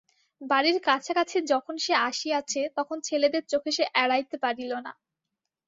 [0.41, 4.91] বাড়ির কাছাকাছি যখন সে আসিয়াছে তখন ছেলেদের চোখে সে এড়াইতে পারিল না।